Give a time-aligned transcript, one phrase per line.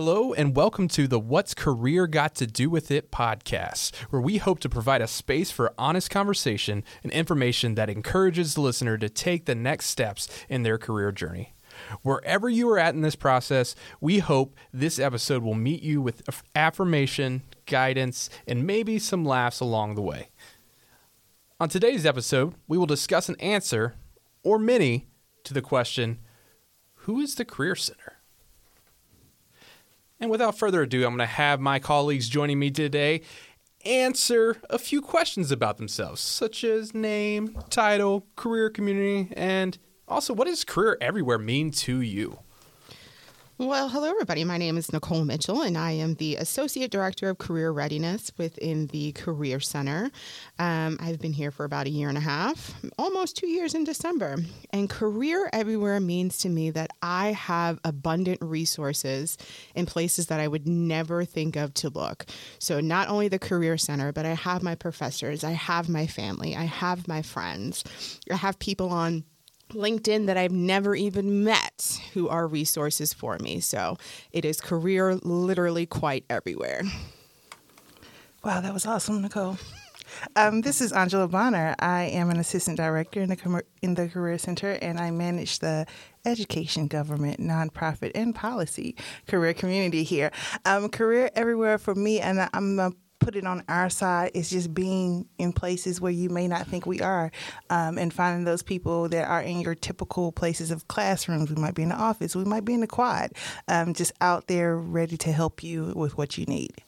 [0.00, 4.36] Hello, and welcome to the What's Career Got to Do with It podcast, where we
[4.36, 9.08] hope to provide a space for honest conversation and information that encourages the listener to
[9.08, 11.52] take the next steps in their career journey.
[12.02, 16.22] Wherever you are at in this process, we hope this episode will meet you with
[16.54, 20.28] affirmation, guidance, and maybe some laughs along the way.
[21.58, 23.96] On today's episode, we will discuss an answer,
[24.44, 25.08] or many,
[25.42, 26.20] to the question
[26.98, 28.17] Who is the Career Center?
[30.20, 33.22] And without further ado, I'm going to have my colleagues joining me today
[33.84, 39.78] answer a few questions about themselves, such as name, title, career community, and
[40.08, 42.40] also what does career everywhere mean to you?
[43.60, 44.44] Well, hello, everybody.
[44.44, 48.86] My name is Nicole Mitchell, and I am the Associate Director of Career Readiness within
[48.86, 50.12] the Career Center.
[50.60, 53.82] Um, I've been here for about a year and a half, almost two years in
[53.82, 54.36] December.
[54.70, 59.36] And Career Everywhere means to me that I have abundant resources
[59.74, 62.26] in places that I would never think of to look.
[62.60, 66.54] So, not only the Career Center, but I have my professors, I have my family,
[66.54, 67.82] I have my friends,
[68.30, 69.24] I have people on
[69.70, 73.60] LinkedIn that I've never even met who are resources for me.
[73.60, 73.96] So
[74.32, 76.82] it is career literally quite everywhere.
[78.44, 79.58] Wow, that was awesome, Nicole.
[80.36, 81.74] Um, this is Angela Bonner.
[81.78, 85.58] I am an assistant director in the com- in the Career Center, and I manage
[85.58, 85.86] the
[86.24, 88.96] education, government, nonprofit, and policy
[89.26, 90.30] career community here.
[90.64, 94.72] Um, career everywhere for me, and I'm a put it on our side is just
[94.74, 97.30] being in places where you may not think we are
[97.70, 101.50] um, and finding those people that are in your typical places of classrooms.
[101.50, 103.32] We might be in the office, we might be in the quad,
[103.66, 106.82] um, just out there ready to help you with what you need.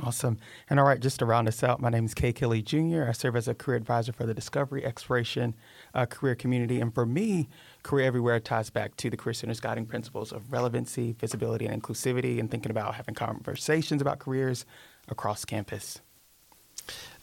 [0.00, 0.38] Awesome.
[0.70, 3.06] And all right, just to round us out, my name is Kay Kelly Jr.
[3.08, 5.56] I serve as a career advisor for the Discovery Exploration
[5.92, 6.80] uh, Career Community.
[6.80, 7.48] And for me,
[7.82, 12.38] Career Everywhere ties back to the Career Center's guiding principles of relevancy, visibility, and inclusivity,
[12.38, 14.64] and thinking about having conversations about careers
[15.10, 16.00] across campus.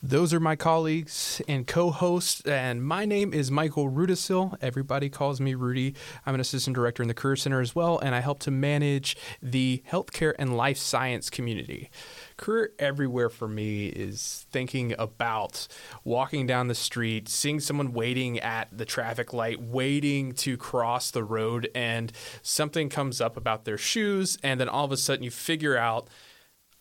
[0.04, 4.56] Those are my colleagues and co hosts, and my name is Michael Rudisil.
[4.62, 5.96] Everybody calls me Rudi.
[6.28, 9.18] I'm an assistant director in the Career Center as well, and I help to manage
[9.42, 11.90] the healthcare and life science community.
[12.38, 15.68] Career everywhere for me is thinking about
[16.04, 21.24] walking down the street, seeing someone waiting at the traffic light, waiting to cross the
[21.24, 22.12] road, and
[22.44, 26.10] something comes up about their shoes, and then all of a sudden you figure out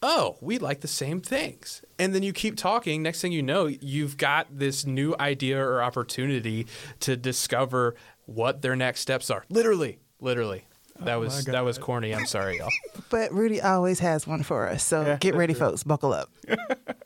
[0.05, 1.83] oh, we like the same things.
[1.99, 3.03] And then you keep talking.
[3.03, 6.67] Next thing you know, you've got this new idea or opportunity
[7.01, 9.45] to discover what their next steps are.
[9.49, 10.67] Literally, literally.
[11.01, 12.15] That oh was that was corny.
[12.15, 12.69] I'm sorry, y'all.
[13.11, 14.85] but Rudi always has one for us.
[14.85, 15.83] So yeah, get ready, folks.
[15.83, 16.31] Buckle up.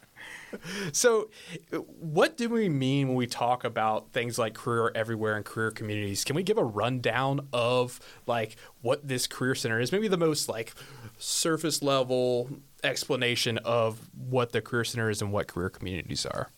[0.93, 1.31] so,
[2.01, 6.25] what do we mean when we talk about things like career everywhere and career communities?
[6.25, 9.93] Can we give a rundown of like what this career center is?
[9.93, 10.75] Maybe the most like
[11.19, 12.51] surface level
[12.83, 16.51] explanation of what the career center is and what career communities are.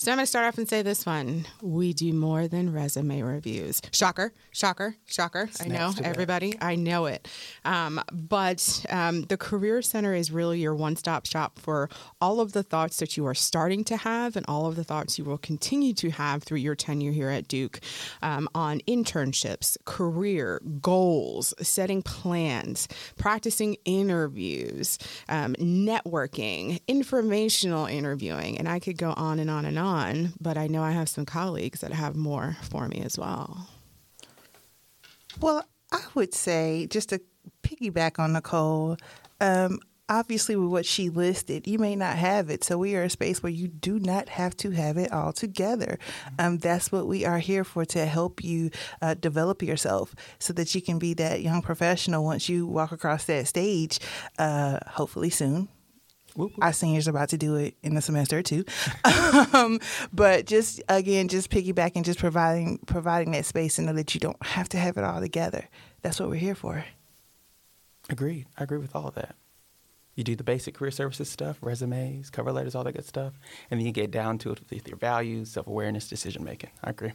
[0.00, 1.44] So I'm going to start off and say this one.
[1.60, 3.82] We do more than resume reviews.
[3.92, 5.50] Shocker, shocker, shocker.
[5.60, 6.56] I know, everybody.
[6.58, 7.28] I know it.
[7.66, 12.52] Um, but um, the Career Center is really your one stop shop for all of
[12.52, 15.36] the thoughts that you are starting to have and all of the thoughts you will
[15.36, 17.80] continue to have through your tenure here at Duke
[18.22, 22.88] um, on internships, career, goals, setting plans,
[23.18, 24.96] practicing interviews,
[25.28, 28.56] um, networking, informational interviewing.
[28.56, 31.08] And I could go on and on and on on, but I know I have
[31.08, 33.68] some colleagues that have more for me as well.
[35.40, 37.20] Well, I would say just to
[37.62, 38.96] piggyback on Nicole,
[39.40, 42.64] um, obviously with what she listed, you may not have it.
[42.64, 45.98] So we are a space where you do not have to have it all together.
[46.38, 50.74] Um, that's what we are here for to help you uh, develop yourself so that
[50.74, 54.00] you can be that young professional once you walk across that stage,
[54.38, 55.68] uh, hopefully soon.
[56.34, 56.64] Whoop, whoop.
[56.64, 58.64] Our seniors are about to do it in the semester too,
[59.52, 59.80] um,
[60.12, 64.42] but just again, just piggybacking, just providing providing that space and know that you don't
[64.44, 65.68] have to have it all together.
[66.02, 66.84] That's what we're here for.
[68.08, 68.46] Agreed.
[68.58, 69.36] I agree with all of that.
[70.16, 73.34] You do the basic career services stuff, resumes, cover letters, all that good stuff,
[73.70, 76.70] and then you get down to it with your values, self awareness, decision making.
[76.82, 77.12] I agree.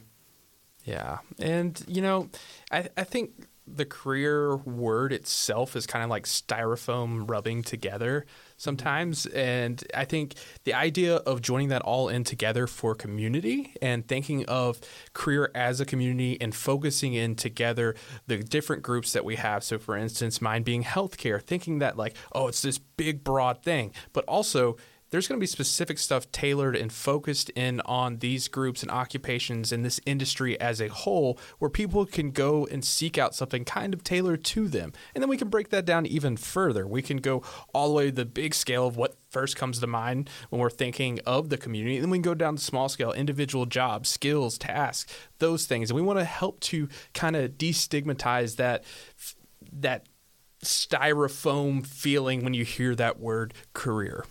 [0.84, 2.30] Yeah, and you know,
[2.70, 8.24] I I think the career word itself is kind of like styrofoam rubbing together
[8.56, 9.26] sometimes.
[9.26, 14.44] And I think the idea of joining that all in together for community and thinking
[14.46, 14.80] of
[15.12, 17.94] career as a community and focusing in together
[18.26, 19.62] the different groups that we have.
[19.64, 23.92] So, for instance, mine being healthcare, thinking that like, oh, it's this big, broad thing,
[24.12, 24.76] but also
[25.10, 29.72] there's going to be specific stuff tailored and focused in on these groups and occupations
[29.72, 33.94] in this industry as a whole where people can go and seek out something kind
[33.94, 34.92] of tailored to them.
[35.14, 36.86] And then we can break that down even further.
[36.86, 37.42] We can go
[37.72, 40.70] all the way to the big scale of what first comes to mind when we're
[40.70, 41.96] thinking of the community.
[41.96, 45.90] And then we can go down to small scale, individual jobs, skills, tasks, those things.
[45.90, 48.84] And we want to help to kind of destigmatize that
[49.72, 50.06] that
[50.64, 54.24] styrofoam feeling when you hear that word career.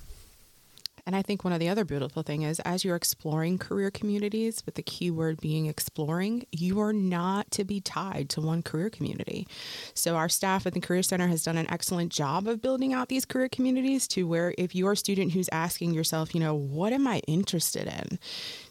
[1.06, 4.64] And I think one of the other beautiful thing is as you're exploring career communities,
[4.66, 8.90] with the key word being exploring, you are not to be tied to one career
[8.90, 9.48] community.
[9.94, 13.10] So our staff at the Career Center has done an excellent job of building out
[13.10, 16.92] these career communities to where if you're a student who's asking yourself, you know, what
[16.92, 18.18] am I interested in?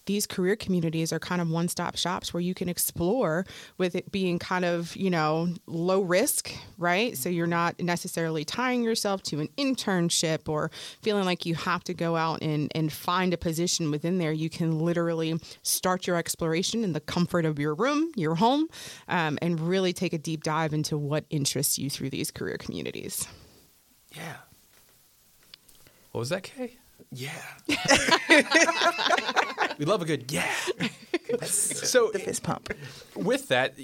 [0.07, 3.47] These career communities are kind of one stop shops where you can explore
[3.79, 7.17] with it being kind of, you know, low risk, right?
[7.17, 10.71] So you're not necessarily tying yourself to an internship or
[11.03, 14.33] feeling like you have to go out and, and find a position within there.
[14.33, 18.69] You can literally start your exploration in the comfort of your room, your home,
[19.09, 23.27] um, and really take a deep dive into what interests you through these career communities.
[24.15, 24.37] Yeah.
[26.13, 26.79] What was that, Kay?
[27.15, 27.31] Yeah.
[29.79, 30.51] we love a good yeah.
[31.43, 32.75] so the fist pump.
[33.15, 33.75] With that,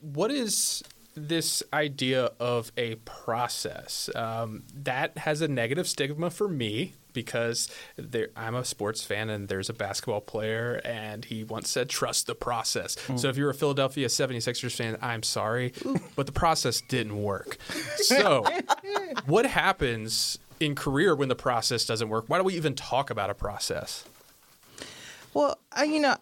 [0.00, 0.82] what is
[1.16, 8.28] this idea of a process um, that has a negative stigma for me because there,
[8.36, 12.34] I'm a sports fan and there's a basketball player and he once said trust the
[12.34, 12.96] process.
[13.06, 13.18] Mm.
[13.18, 15.72] So if you're a Philadelphia 76ers fan, I'm sorry,
[16.14, 17.56] but the process didn't work.
[17.96, 18.44] So
[19.24, 22.24] what happens in career when the process doesn't work?
[22.28, 24.04] Why do we even talk about a process?
[25.34, 26.16] Well, I, you know,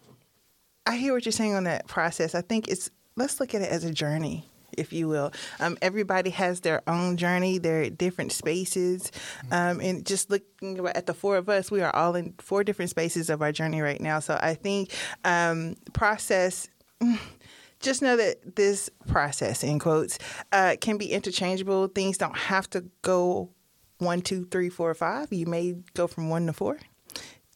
[0.85, 2.35] I hear what you're saying on that process.
[2.35, 4.45] I think it's let's look at it as a journey
[4.77, 5.31] if you will.
[5.59, 7.57] Um, everybody has their own journey.
[7.57, 9.11] They're at different spaces.
[9.51, 12.91] Um, and just looking at the four of us, we are all in four different
[12.91, 14.19] spaces of our journey right now.
[14.19, 14.91] So I think
[15.23, 16.69] um, process.
[17.81, 20.17] Just know that this process, in quotes,
[20.53, 21.87] uh, can be interchangeable.
[21.87, 23.49] Things don't have to go
[23.97, 25.31] one, two, three, four, five.
[25.31, 26.79] You may go from one to four,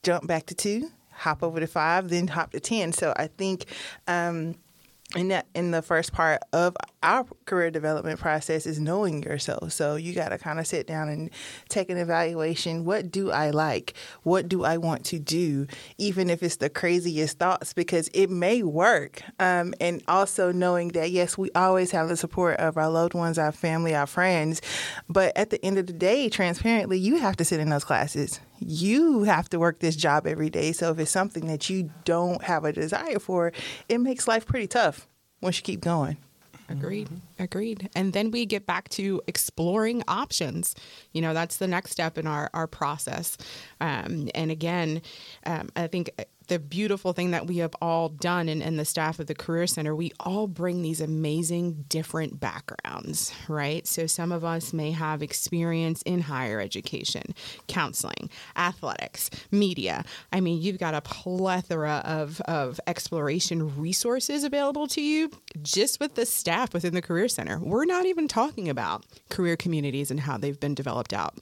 [0.03, 2.93] jump back to two, hop over to five, then hop to 10.
[2.93, 3.65] So I think
[4.07, 4.55] um,
[5.15, 9.71] in that in the first part of our career development process is knowing yourself.
[9.71, 11.29] So you got to kind of sit down and
[11.69, 12.85] take an evaluation.
[12.85, 13.93] What do I like?
[14.23, 15.67] What do I want to do?
[15.97, 19.21] Even if it's the craziest thoughts, because it may work.
[19.39, 23.37] Um, and also knowing that yes, we always have the support of our loved ones,
[23.37, 24.61] our family, our friends.
[25.07, 28.39] But at the end of the day, transparently, you have to sit in those classes
[28.61, 30.71] you have to work this job every day.
[30.71, 33.51] So if it's something that you don't have a desire for,
[33.87, 35.07] it makes life pretty tough
[35.41, 36.17] once you keep going.
[36.69, 37.07] Agreed.
[37.07, 37.43] Mm-hmm.
[37.43, 37.89] Agreed.
[37.95, 40.75] And then we get back to exploring options.
[41.13, 43.37] You know, that's the next step in our, our process.
[43.81, 45.01] Um, and again,
[45.45, 46.11] um, I think
[46.49, 49.67] the beautiful thing that we have all done and, and the staff of the Career
[49.67, 53.87] Center, we all bring these amazing different backgrounds, right?
[53.87, 57.33] So some of us may have experience in higher education,
[57.67, 60.03] counseling, athletics, media.
[60.33, 65.31] I mean, you've got a plethora of, of exploration resources available to you
[65.61, 67.59] just with the staff within the Career Center.
[67.59, 71.37] We're not even talking about career communities and how they've been developed out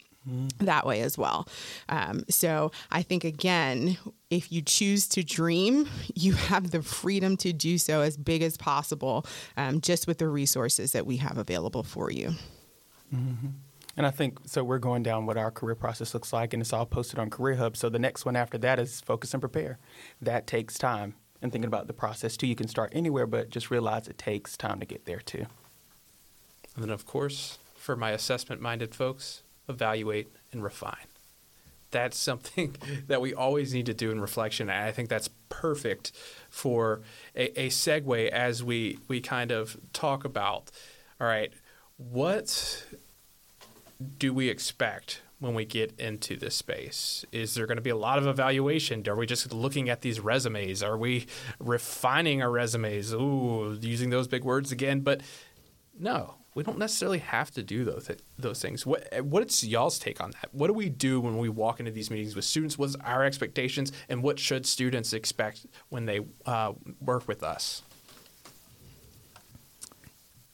[0.60, 1.48] that way as well.
[1.90, 3.98] Um, so I think, again,
[4.30, 8.58] if you choose to dream, you have the freedom to do so as big as
[8.58, 9.26] possible,
[9.56, 12.36] um, just with the resources that we have available for you.
[13.14, 13.48] Mm-hmm.
[13.96, 14.64] And I think so.
[14.64, 17.56] We're going down what our career process looks like, and it's all posted on Career
[17.56, 17.76] Hub.
[17.76, 19.80] So the next one after that is focus and prepare.
[20.22, 21.16] That takes time.
[21.42, 24.58] And thinking about the process too, you can start anywhere, but just realize it takes
[24.58, 25.46] time to get there too.
[26.76, 31.08] And then, of course, for my assessment minded folks, evaluate, and refine.
[31.92, 32.76] That's something
[33.08, 34.70] that we always need to do in reflection.
[34.70, 36.12] And I think that's perfect
[36.50, 37.02] for
[37.36, 40.72] a, a segue as we, we kind of talk about
[41.20, 41.52] all right,
[41.98, 42.86] what
[44.20, 47.26] do we expect when we get into this space?
[47.32, 49.08] Is there going to be a lot of evaluation?
[49.08, 50.84] Are we just looking at these resumes?
[50.84, 51.26] Are we
[51.60, 53.14] refining our resumes?
[53.14, 55.02] Ooh, using those big words again.
[55.02, 55.22] But
[55.98, 58.10] no, we don't necessarily have to do those
[58.40, 58.84] those things.
[58.84, 60.50] What what's y'all's take on that?
[60.54, 62.80] What do we do when we walk into these meetings with students?
[62.80, 67.84] What's our expectations, and what should students expect when they uh, work with us?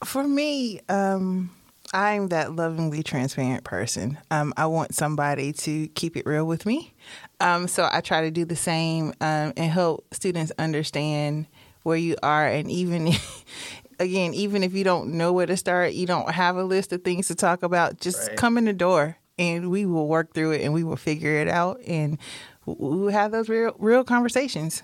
[0.04, 1.52] For me, um,
[1.94, 4.18] I'm that lovingly transparent person.
[4.30, 6.94] Um, I want somebody to keep it real with me,
[7.40, 11.48] um, so I try to do the same um, and help students understand
[11.84, 13.14] where you are, and even
[14.04, 17.04] again, even if you don't know where to start, you don't have a list of
[17.04, 18.38] things to talk about, just right.
[18.38, 21.48] come in the door and we will work through it and we will figure it
[21.48, 22.18] out and
[22.66, 24.84] we will have those real real conversations.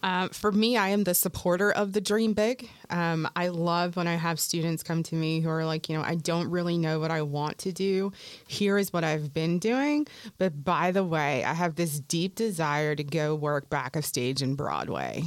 [0.00, 2.70] Uh, for me, I am the supporter of the dream big.
[2.88, 6.04] Um, I love when I have students come to me who are like, you know,
[6.04, 8.12] I don't really know what I want to do.
[8.46, 10.06] Here is what I've been doing.
[10.38, 14.40] But by the way, I have this deep desire to go work back of stage
[14.40, 15.24] in Broadway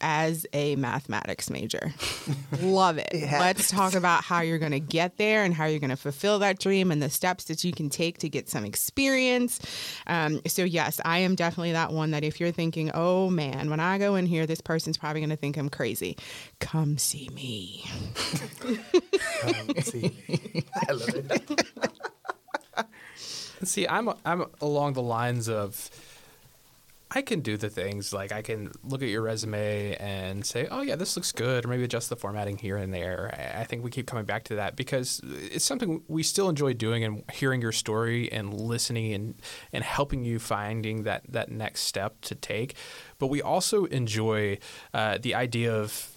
[0.00, 1.92] as a mathematics major.
[2.60, 3.10] Love it.
[3.12, 3.40] Yeah.
[3.40, 6.38] Let's talk about how you're going to get there and how you're going to fulfill
[6.40, 9.60] that dream and the steps that you can take to get some experience.
[10.06, 13.80] Um, so, yes, I am definitely that one that if you're thinking, oh man, when
[13.80, 16.16] I go in here, this person's probably going to think I'm crazy,
[16.60, 17.84] come see me.
[19.44, 21.66] I love it.
[23.64, 25.90] See, I'm I'm along the lines of
[27.10, 30.82] I can do the things like I can look at your resume and say, "Oh
[30.82, 33.34] yeah, this looks good," or maybe adjust the formatting here and there.
[33.58, 37.04] I think we keep coming back to that because it's something we still enjoy doing
[37.04, 39.40] and hearing your story and listening and
[39.72, 42.74] and helping you finding that that next step to take.
[43.18, 44.58] But we also enjoy
[44.92, 46.10] uh, the idea of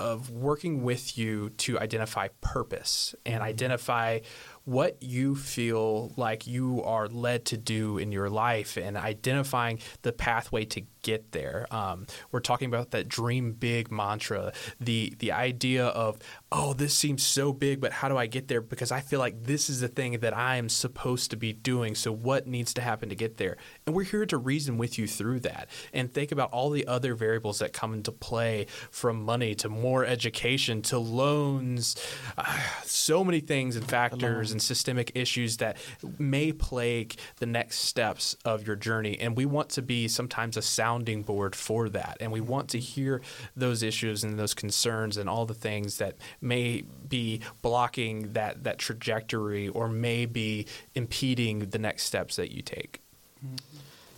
[0.00, 4.20] of working with you to identify purpose and identify
[4.68, 10.12] what you feel like you are led to do in your life and identifying the
[10.12, 11.66] pathway to get there.
[11.70, 16.18] Um, we're talking about that dream big mantra, the the idea of
[16.52, 18.60] oh this seems so big, but how do I get there?
[18.60, 21.94] Because I feel like this is the thing that I am supposed to be doing.
[21.94, 23.56] So what needs to happen to get there?
[23.86, 27.14] And we're here to reason with you through that and think about all the other
[27.14, 31.96] variables that come into play, from money to more education to loans,
[32.36, 35.76] uh, so many things and factors and systemic issues that
[36.18, 39.16] may plague the next steps of your journey.
[39.20, 42.16] And we want to be sometimes a sounding board for that.
[42.20, 43.22] And we want to hear
[43.54, 48.78] those issues and those concerns and all the things that may be blocking that, that
[48.78, 53.00] trajectory or may be impeding the next steps that you take.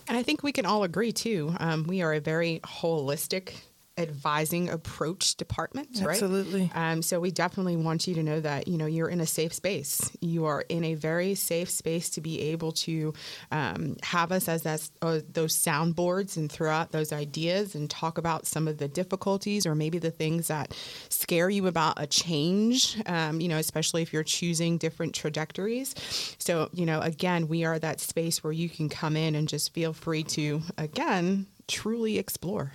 [0.07, 1.53] And I think we can all agree too.
[1.59, 3.53] Um, we are a very holistic
[3.97, 6.11] advising approach department, right?
[6.11, 6.71] Absolutely.
[6.73, 9.53] Um, so we definitely want you to know that you know you're in a safe
[9.53, 10.11] space.
[10.21, 13.13] You are in a very safe space to be able to
[13.51, 18.17] um, have us as that, uh, those soundboards and throw out those ideas and talk
[18.17, 20.75] about some of the difficulties or maybe the things that
[21.09, 23.01] scare you about a change.
[23.05, 25.93] Um, you know, especially if you're choosing different trajectories.
[26.37, 29.73] So you know, again, we are that space where you can come in and just
[29.73, 32.71] feel free to again truly explore.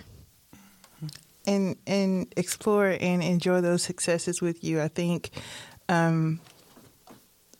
[1.47, 4.81] And and explore and enjoy those successes with you.
[4.81, 5.31] I think
[5.89, 6.41] um,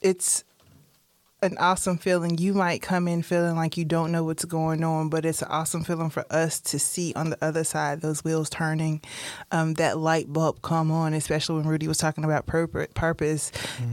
[0.01, 0.43] it's
[1.41, 2.37] an awesome feeling.
[2.37, 5.47] You might come in feeling like you don't know what's going on, but it's an
[5.49, 9.01] awesome feeling for us to see on the other side those wheels turning,
[9.51, 11.13] um, that light bulb come on.
[11.13, 12.87] Especially when Rudi was talking about purpose.
[12.93, 13.51] Purpose,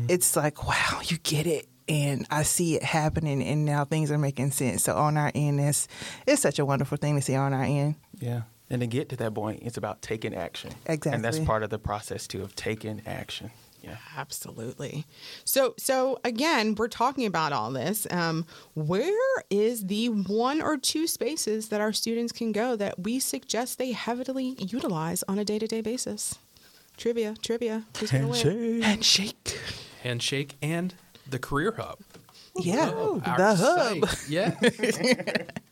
[0.09, 1.69] it's like wow, you get it.
[1.87, 4.83] And I see it happening, and now things are making sense.
[4.85, 5.87] So on our end, it's
[6.27, 7.97] it's such a wonderful thing to see on our end.
[8.19, 8.43] Yeah.
[8.71, 10.73] And to get to that point, it's about taking action.
[10.87, 11.13] Exactly.
[11.13, 13.51] And that's part of the process too of taking action.
[13.83, 13.97] Yeah.
[14.17, 15.05] Absolutely.
[15.45, 18.07] So, so again, we're talking about all this.
[18.11, 23.19] Um, where is the one or two spaces that our students can go that we
[23.19, 26.39] suggest they heavily utilize on a day-to-day basis?
[26.97, 27.85] Trivia, trivia.
[27.99, 28.81] Who's gonna win?
[28.81, 29.61] Handshake.
[30.03, 30.95] Handshake and
[31.29, 31.99] the Career Hub.
[32.57, 34.09] Yeah, Our the hub.
[34.09, 34.29] site.
[34.31, 34.55] Yeah.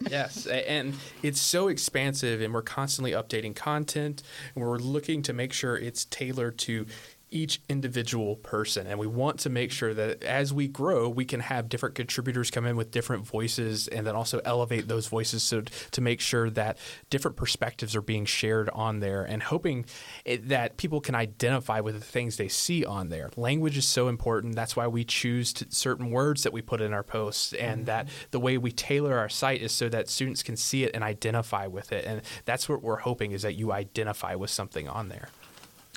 [0.11, 0.47] yes.
[0.47, 4.23] And it's so expansive, and we're constantly updating content,
[4.55, 6.87] and we're looking to make sure it's tailored to
[7.33, 8.87] each individual person.
[8.87, 12.51] And we want to make sure that as we grow, we can have different contributors
[12.51, 16.51] come in with different voices and then also elevate those voices so to make sure
[16.51, 16.79] that
[17.11, 19.85] different perspectives are being shared on there and hoping
[20.25, 23.31] it, that people can identify with the things they see on there.
[23.37, 24.55] Language is so important.
[24.55, 27.87] That's why we choose to, certain words that we put in our posts and mm-hmm.
[27.87, 31.03] that the way we tailor our site is so that students can see it and
[31.03, 32.05] identify with it.
[32.05, 35.29] And that's what we're hoping is that you identify with something on there.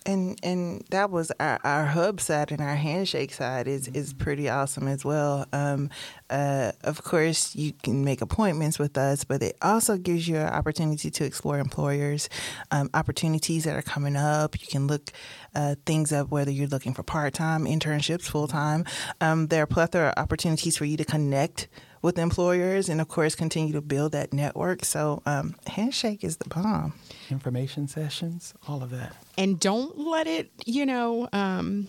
[0.06, 4.50] And and that was our, our hub side and our handshake side is is pretty
[4.50, 5.46] awesome as well.
[5.52, 5.90] Um,
[6.30, 10.48] uh, of course, you can make appointments with us, but it also gives you an
[10.48, 12.30] opportunity to explore employers,
[12.72, 14.60] um, opportunities that are coming up.
[14.62, 15.12] You can look
[15.56, 18.86] uh, things up whether you're looking for part time internships, full time.
[19.22, 21.68] Um, there are a plethora of opportunities for you to connect
[22.06, 24.86] with employers, and of course, continue to build that network.
[24.86, 26.94] So, um, handshake is the bomb.
[27.32, 29.16] Information sessions, all of that.
[29.40, 31.88] And don't let it, you know, um,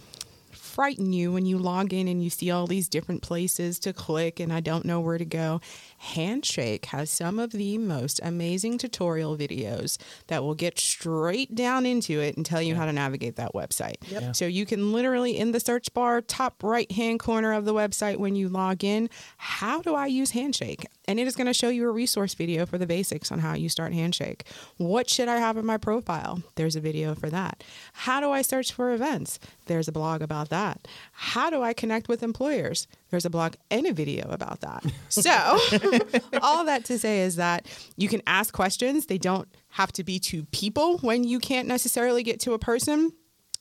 [0.50, 4.40] frighten you when you log in and you see all these different places to click
[4.40, 5.60] and I don't know where to go.
[5.98, 12.20] Handshake has some of the most amazing tutorial videos that will get straight down into
[12.20, 12.80] it and tell you yeah.
[12.80, 13.96] how to navigate that website.
[14.10, 14.22] Yep.
[14.22, 14.32] Yeah.
[14.32, 18.18] So you can literally in the search bar, top right hand corner of the website
[18.18, 20.86] when you log in, how do I use Handshake?
[21.08, 23.54] And it is going to show you a resource video for the basics on how
[23.54, 24.44] you start Handshake.
[24.76, 26.42] What should I have in my profile?
[26.56, 27.62] There's a video for that.
[27.92, 29.38] How do I search for events?
[29.66, 30.88] There's a blog about that.
[31.12, 32.88] How do I connect with employers?
[33.10, 34.84] There's a blog and a video about that.
[35.08, 35.30] So,
[36.42, 39.06] all that to say is that you can ask questions.
[39.06, 43.12] They don't have to be to people when you can't necessarily get to a person.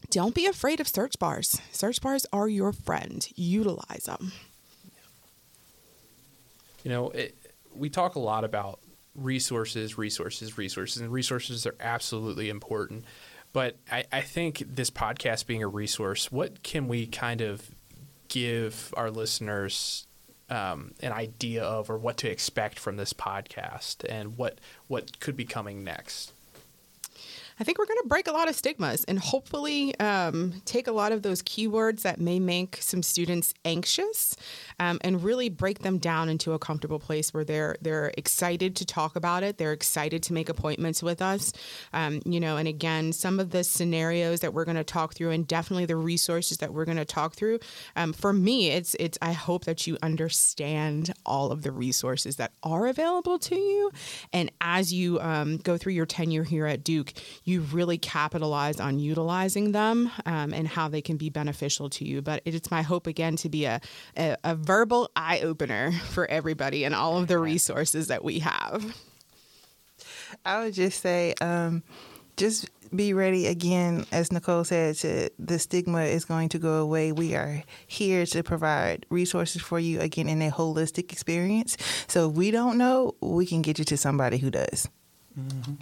[0.10, 1.62] Don't be afraid of search bars.
[1.72, 3.28] Search bars are your friend.
[3.36, 4.32] Utilize them.
[6.84, 7.36] You know, it,
[7.74, 8.80] we talk a lot about
[9.16, 13.06] resources, resources, resources, and resources are absolutely important.
[13.54, 17.70] But I, I think this podcast being a resource, what can we kind of
[18.28, 20.08] give our listeners
[20.50, 25.36] um, an idea of or what to expect from this podcast and what what could
[25.36, 26.34] be coming next?
[27.60, 30.92] I think we're going to break a lot of stigmas and hopefully um, take a
[30.92, 34.36] lot of those keywords that may make some students anxious
[34.80, 38.86] um, and really break them down into a comfortable place where they're they're excited to
[38.86, 39.58] talk about it.
[39.58, 41.54] They're excited to make appointments with us.
[41.94, 45.32] Um, you know, and again, some of the scenarios that we're going to talk through,
[45.32, 47.60] and definitely the resources that we're going to talk through.
[47.96, 49.18] Um, for me, it's it's.
[49.22, 53.92] I hope that you understand all of the resources that are available to you,
[54.34, 57.14] and as you um, go through your tenure here at Duke,
[57.46, 62.22] you really capitalize on utilizing them um, and how they can be beneficial to you.
[62.22, 63.80] But it's my hope again to be a,
[64.18, 68.98] a, a verbal eye opener for everybody and all of the resources that we have.
[70.44, 71.84] I would just say, um,
[72.36, 77.12] just be ready again, as Nicole said, to, the stigma is going to go away.
[77.12, 81.78] We are here to provide resources for you again in a holistic experience.
[82.08, 84.90] So if we don't know, we can get you to somebody who does.
[85.40, 85.74] Mm-hmm.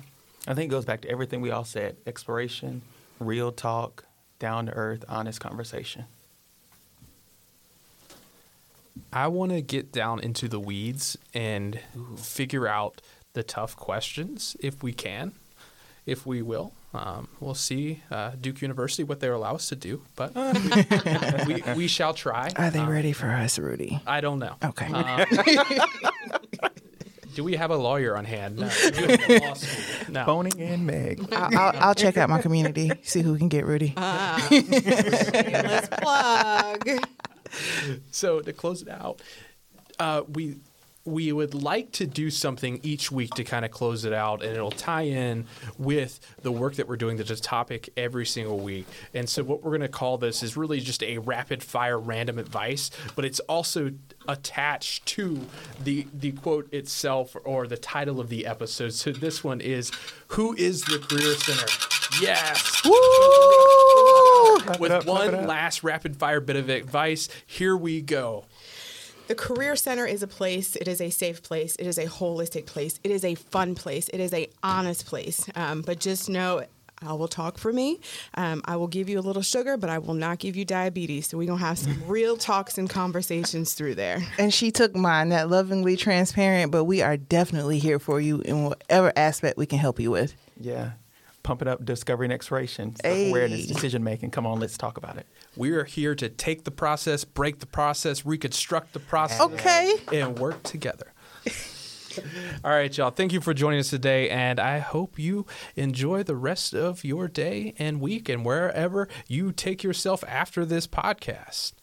[0.48, 2.82] I think it goes back to everything we all said exploration,
[3.20, 4.06] real talk,
[4.40, 6.06] down to earth, honest conversation.
[9.12, 12.18] I want to get down into the weeds and Ooh.
[12.18, 13.02] figure out
[13.34, 15.34] the tough questions if we can,
[16.06, 16.74] if we will.
[16.94, 20.36] Um, we'll see uh, Duke University what they allow us to do, but
[21.48, 22.50] we, we, we, shall try.
[22.56, 24.00] Are they um, ready for us, Rudi?
[24.06, 24.58] I don't know.
[24.64, 24.92] Okay.
[24.94, 25.26] Um,
[27.34, 28.58] do we have a lawyer on hand?
[28.58, 28.68] No.
[30.10, 30.26] no.
[30.26, 31.28] Phoning in Meg.
[31.32, 33.94] I'll, I'll, I'll, check out my community, see who can get Rudi.
[33.96, 36.90] Uh, let's plug.
[38.12, 39.22] So to close it out,
[40.00, 40.58] uh, we
[41.06, 44.56] we would like to do something each week to kind of close it out, and
[44.56, 45.46] it'll tie in
[45.78, 48.86] with the work that we're doing that's a topic every single week.
[49.14, 52.40] And so, what we're going to call this is really just a rapid fire random
[52.40, 53.92] advice, but it's also
[54.28, 55.42] attached to
[55.84, 58.94] the the quote itself or the title of the episode.
[58.94, 59.92] So, this one is
[60.30, 61.68] "Who is the Career Center?"
[62.22, 62.82] Yes.
[62.86, 62.94] Woo!
[64.80, 68.46] With one last rapid fire bit of advice, here we go.
[69.28, 72.66] The Career Center is a place, it is a safe place, it is a holistic
[72.66, 75.50] place, it is a fun place, it is a honest place.
[75.56, 76.66] Um, but just know
[77.02, 78.00] I will talk for me.
[78.36, 81.28] Um, I will give you a little sugar, but I will not give you diabetes.
[81.28, 84.22] So we're going to have some real talks and conversations through there.
[84.38, 88.66] And she took mine, that lovingly transparent, but we are definitely here for you in
[88.66, 90.36] whatever aspect we can help you with.
[90.60, 90.92] Yeah.
[91.44, 93.30] Pump it up, discovery and exploration, hey.
[93.30, 94.32] awareness, decision making.
[94.32, 95.28] Come on, let's talk about it.
[95.56, 100.40] We are here to take the process, break the process, reconstruct the process, okay, and
[100.40, 101.14] work together.
[102.64, 103.10] All right, y'all.
[103.10, 107.28] Thank you for joining us today, and I hope you enjoy the rest of your
[107.28, 111.74] day and week and wherever you take yourself after this podcast.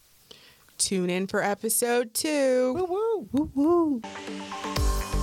[0.78, 2.72] Tune in for episode two.
[2.74, 3.28] Woo woo.
[3.32, 5.19] Woo woo.